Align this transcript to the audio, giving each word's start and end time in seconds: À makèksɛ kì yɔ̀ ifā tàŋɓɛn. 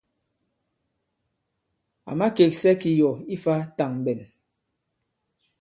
À 2.09 2.11
makèksɛ 2.19 2.71
kì 2.81 2.89
yɔ̀ 2.99 3.13
ifā 3.35 3.55
tàŋɓɛn. 3.77 4.19